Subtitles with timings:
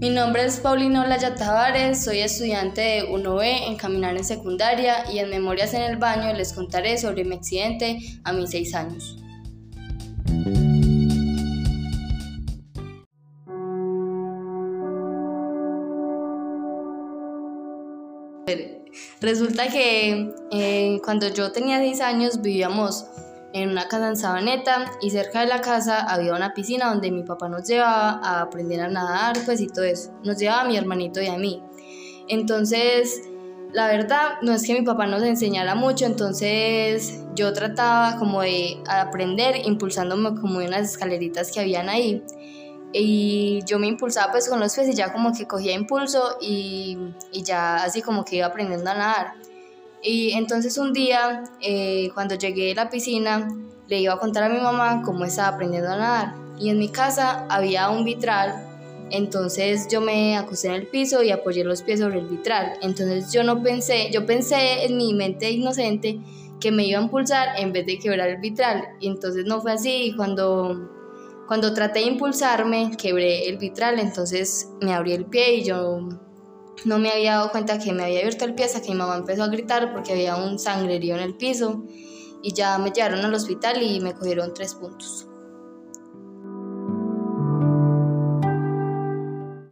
[0.00, 5.18] Mi nombre es Paulino Laya Tavares, soy estudiante de 1B en Caminar en Secundaria y
[5.18, 9.18] en Memorias en el Baño les contaré sobre mi accidente a mis 6 años.
[19.20, 23.04] Resulta que eh, cuando yo tenía 6 años vivíamos
[23.52, 27.22] en una casa en Sabaneta y cerca de la casa había una piscina donde mi
[27.22, 30.12] papá nos llevaba a aprender a nadar, pues y todo eso.
[30.22, 31.62] Nos llevaba a mi hermanito y a mí.
[32.28, 33.22] Entonces,
[33.72, 38.82] la verdad, no es que mi papá nos enseñara mucho, entonces yo trataba como de
[38.88, 42.22] aprender impulsándome como de unas escaleritas que habían ahí.
[42.92, 46.98] Y yo me impulsaba pues con los pies y ya como que cogía impulso y,
[47.32, 49.34] y ya así como que iba aprendiendo a nadar.
[50.02, 53.48] Y entonces un día, eh, cuando llegué a la piscina,
[53.88, 56.34] le iba a contar a mi mamá cómo estaba aprendiendo a nadar.
[56.58, 58.66] Y en mi casa había un vitral,
[59.10, 62.74] entonces yo me acosté en el piso y apoyé los pies sobre el vitral.
[62.80, 66.20] Entonces yo no pensé, yo pensé en mi mente inocente
[66.60, 68.84] que me iba a impulsar en vez de quebrar el vitral.
[69.00, 70.04] Y entonces no fue así.
[70.04, 70.88] Y cuando,
[71.48, 76.08] cuando traté de impulsarme, quebré el vitral, entonces me abrí el pie y yo
[76.84, 79.16] no me había dado cuenta que me había abierto el pie hasta que mi mamá
[79.16, 81.84] empezó a gritar porque había un sangrerío en el piso
[82.42, 85.29] y ya me llevaron al hospital y me cogieron tres puntos.